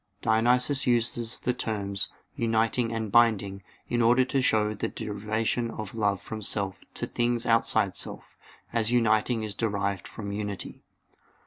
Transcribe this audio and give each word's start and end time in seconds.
Dionysius 0.23 0.87
used 0.87 1.43
the 1.43 1.53
terms 1.53 2.09
"uniting" 2.33 2.91
and 2.91 3.11
"binding" 3.11 3.61
in 3.87 4.01
order 4.01 4.25
to 4.25 4.41
show 4.41 4.73
the 4.73 4.87
derivation 4.87 5.69
of 5.69 5.93
love 5.93 6.19
from 6.19 6.41
self 6.41 6.83
to 6.95 7.05
things 7.05 7.45
outside 7.45 7.95
self; 7.95 8.35
as 8.73 8.91
uniting 8.91 9.43
is 9.43 9.53
derived 9.53 10.07
from 10.07 10.31
unity. 10.31 10.81